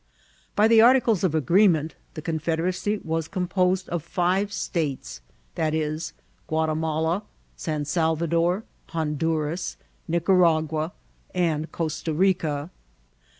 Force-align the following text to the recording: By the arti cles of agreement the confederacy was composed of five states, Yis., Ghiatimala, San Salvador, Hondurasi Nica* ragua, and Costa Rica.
By 0.55 0.67
the 0.67 0.81
arti 0.81 0.99
cles 0.99 1.23
of 1.23 1.35
agreement 1.35 1.93
the 2.15 2.23
confederacy 2.23 2.99
was 3.03 3.27
composed 3.27 3.87
of 3.89 4.01
five 4.01 4.51
states, 4.51 5.21
Yis., 5.55 6.13
Ghiatimala, 6.49 7.21
San 7.55 7.85
Salvador, 7.85 8.63
Hondurasi 8.93 9.75
Nica* 10.07 10.33
ragua, 10.33 10.93
and 11.35 11.71
Costa 11.71 12.15
Rica. 12.15 12.71